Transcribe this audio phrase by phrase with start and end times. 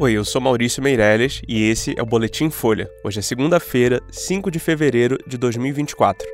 [0.00, 2.88] Oi, eu sou Maurício Meirelles e esse é o Boletim Folha.
[3.02, 6.24] Hoje é segunda-feira, 5 de fevereiro de 2024.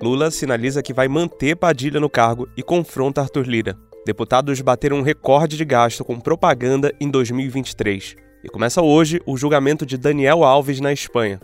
[0.00, 3.76] Lula sinaliza que vai manter Padilha no cargo e confronta Arthur Lira.
[4.06, 8.16] Deputados bateram um recorde de gasto com propaganda em 2023.
[8.42, 11.38] E começa hoje o julgamento de Daniel Alves na Espanha.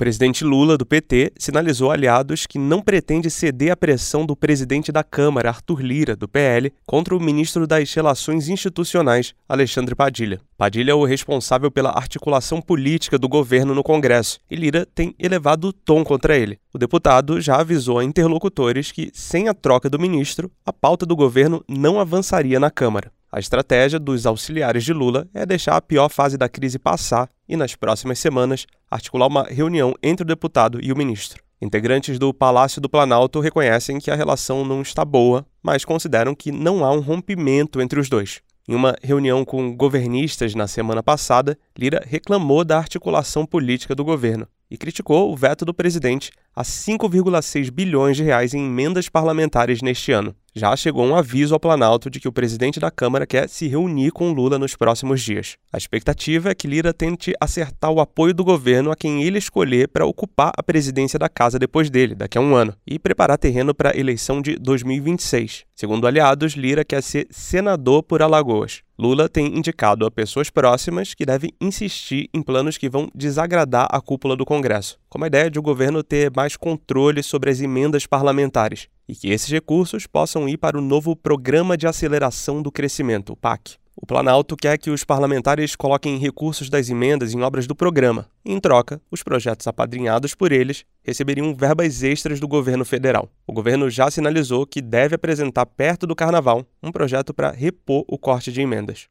[0.00, 5.04] Presidente Lula, do PT, sinalizou aliados que não pretende ceder à pressão do presidente da
[5.04, 10.40] Câmara, Arthur Lira, do PL, contra o ministro das Relações Institucionais, Alexandre Padilha.
[10.56, 15.68] Padilha é o responsável pela articulação política do governo no Congresso e Lira tem elevado
[15.68, 16.58] o tom contra ele.
[16.72, 21.14] O deputado já avisou a interlocutores que, sem a troca do ministro, a pauta do
[21.14, 23.12] governo não avançaria na Câmara.
[23.32, 27.56] A estratégia dos auxiliares de Lula é deixar a pior fase da crise passar e,
[27.56, 31.40] nas próximas semanas, articular uma reunião entre o deputado e o ministro.
[31.62, 36.50] Integrantes do Palácio do Planalto reconhecem que a relação não está boa, mas consideram que
[36.50, 38.40] não há um rompimento entre os dois.
[38.68, 44.48] Em uma reunião com governistas na semana passada, Lira reclamou da articulação política do governo
[44.70, 50.12] e criticou o veto do presidente a 5,6 bilhões de reais em emendas parlamentares neste
[50.12, 50.34] ano.
[50.54, 54.10] Já chegou um aviso ao Planalto de que o presidente da Câmara quer se reunir
[54.10, 55.56] com Lula nos próximos dias.
[55.72, 59.86] A expectativa é que Lira tente acertar o apoio do governo a quem ele escolher
[59.88, 63.72] para ocupar a presidência da casa depois dele, daqui a um ano, e preparar terreno
[63.72, 65.64] para a eleição de 2026.
[65.74, 68.82] Segundo aliados, Lira quer ser senador por Alagoas.
[69.00, 73.98] Lula tem indicado a pessoas próximas que devem insistir em planos que vão desagradar a
[73.98, 78.06] cúpula do Congresso, como a ideia de o governo ter mais controle sobre as emendas
[78.06, 83.32] parlamentares e que esses recursos possam ir para o novo Programa de Aceleração do Crescimento,
[83.32, 83.76] o PAC.
[84.02, 88.26] O Planalto quer que os parlamentares coloquem recursos das emendas em obras do programa.
[88.42, 93.28] Em troca, os projetos apadrinhados por eles receberiam verbas extras do governo federal.
[93.46, 98.16] O governo já sinalizou que deve apresentar perto do carnaval um projeto para repor o
[98.16, 99.06] corte de emendas.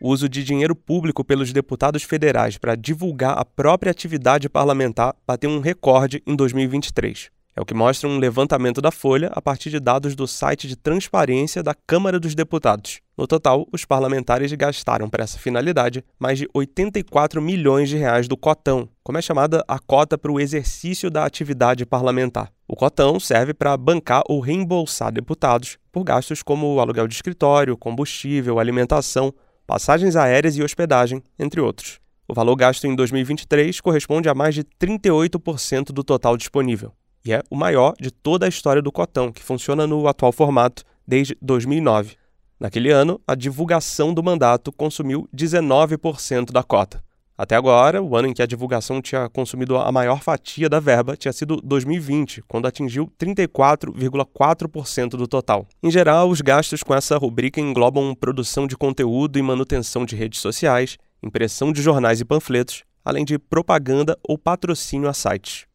[0.00, 5.48] O uso de dinheiro público pelos deputados federais para divulgar a própria atividade parlamentar bateu
[5.48, 7.30] um recorde em 2023.
[7.58, 10.76] É o que mostra um levantamento da Folha a partir de dados do site de
[10.76, 13.00] transparência da Câmara dos Deputados.
[13.16, 18.36] No total, os parlamentares gastaram para essa finalidade mais de 84 milhões de reais do
[18.36, 22.52] cotão, como é chamada a cota para o exercício da atividade parlamentar.
[22.68, 28.60] O cotão serve para bancar ou reembolsar deputados por gastos como aluguel de escritório, combustível,
[28.60, 29.34] alimentação,
[29.66, 31.98] passagens aéreas e hospedagem, entre outros.
[32.28, 36.92] O valor gasto em 2023 corresponde a mais de 38% do total disponível
[37.24, 40.84] e é o maior de toda a história do Cotão, que funciona no atual formato
[41.06, 42.16] desde 2009.
[42.60, 47.02] Naquele ano, a divulgação do mandato consumiu 19% da cota.
[47.38, 51.16] Até agora, o ano em que a divulgação tinha consumido a maior fatia da verba
[51.16, 55.64] tinha sido 2020, quando atingiu 34,4% do total.
[55.80, 60.40] Em geral, os gastos com essa rubrica englobam produção de conteúdo e manutenção de redes
[60.40, 65.67] sociais, impressão de jornais e panfletos, além de propaganda ou patrocínio a sites.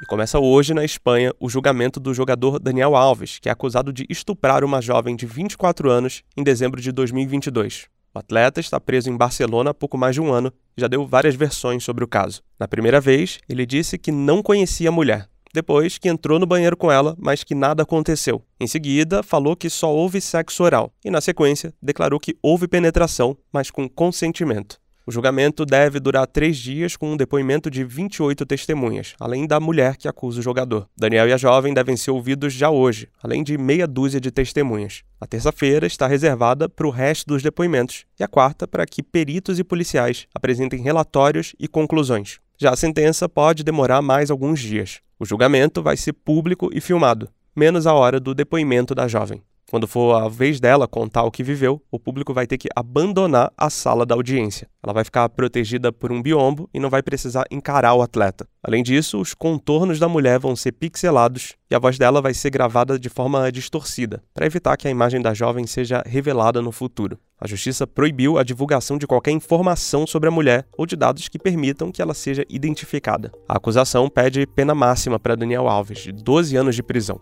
[0.00, 4.06] E começa hoje na Espanha o julgamento do jogador Daniel Alves, que é acusado de
[4.08, 7.86] estuprar uma jovem de 24 anos em dezembro de 2022.
[8.14, 11.04] O atleta está preso em Barcelona há pouco mais de um ano e já deu
[11.04, 12.42] várias versões sobre o caso.
[12.60, 15.28] Na primeira vez, ele disse que não conhecia a mulher.
[15.52, 18.42] Depois, que entrou no banheiro com ela, mas que nada aconteceu.
[18.60, 20.92] Em seguida, falou que só houve sexo oral.
[21.04, 24.78] E, na sequência, declarou que houve penetração, mas com consentimento.
[25.08, 29.96] O julgamento deve durar três dias com um depoimento de 28 testemunhas, além da mulher
[29.96, 30.86] que acusa o jogador.
[30.94, 35.02] Daniel e a jovem devem ser ouvidos já hoje, além de meia dúzia de testemunhas.
[35.18, 39.58] A terça-feira está reservada para o resto dos depoimentos e a quarta para que peritos
[39.58, 42.38] e policiais apresentem relatórios e conclusões.
[42.58, 45.00] Já a sentença pode demorar mais alguns dias.
[45.18, 49.42] O julgamento vai ser público e filmado, menos a hora do depoimento da jovem.
[49.70, 53.52] Quando for a vez dela contar o que viveu, o público vai ter que abandonar
[53.54, 54.66] a sala da audiência.
[54.82, 58.48] Ela vai ficar protegida por um biombo e não vai precisar encarar o atleta.
[58.62, 62.48] Além disso, os contornos da mulher vão ser pixelados e a voz dela vai ser
[62.48, 67.18] gravada de forma distorcida, para evitar que a imagem da jovem seja revelada no futuro.
[67.38, 71.38] A justiça proibiu a divulgação de qualquer informação sobre a mulher ou de dados que
[71.38, 73.30] permitam que ela seja identificada.
[73.46, 77.20] A acusação pede pena máxima para Daniel Alves, de 12 anos de prisão.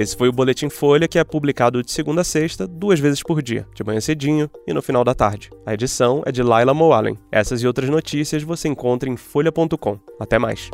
[0.00, 3.42] Esse foi o Boletim Folha, que é publicado de segunda a sexta, duas vezes por
[3.42, 5.50] dia, de manhã cedinho e no final da tarde.
[5.66, 7.18] A edição é de Laila Moalen.
[7.30, 9.98] Essas e outras notícias você encontra em folha.com.
[10.18, 10.70] Até mais.